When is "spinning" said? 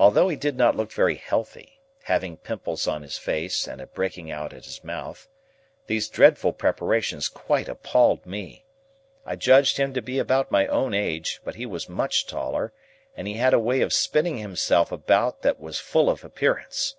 13.92-14.38